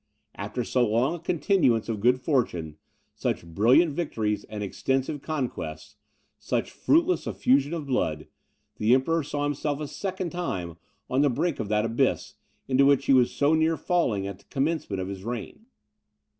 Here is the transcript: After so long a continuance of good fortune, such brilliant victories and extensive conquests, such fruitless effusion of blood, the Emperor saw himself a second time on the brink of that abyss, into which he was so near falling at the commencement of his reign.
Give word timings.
After 0.33 0.63
so 0.63 0.83
long 0.89 1.13
a 1.13 1.19
continuance 1.19 1.87
of 1.87 1.99
good 1.99 2.19
fortune, 2.19 2.75
such 3.13 3.45
brilliant 3.45 3.91
victories 3.91 4.45
and 4.45 4.63
extensive 4.63 5.21
conquests, 5.21 5.95
such 6.39 6.71
fruitless 6.71 7.27
effusion 7.27 7.71
of 7.71 7.85
blood, 7.85 8.25
the 8.77 8.95
Emperor 8.95 9.21
saw 9.21 9.43
himself 9.43 9.79
a 9.79 9.87
second 9.87 10.31
time 10.31 10.77
on 11.07 11.21
the 11.21 11.29
brink 11.29 11.59
of 11.59 11.69
that 11.69 11.85
abyss, 11.85 12.33
into 12.67 12.83
which 12.87 13.05
he 13.05 13.13
was 13.13 13.29
so 13.31 13.53
near 13.53 13.77
falling 13.77 14.25
at 14.25 14.39
the 14.39 14.45
commencement 14.45 14.99
of 14.99 15.07
his 15.07 15.23
reign. 15.23 15.67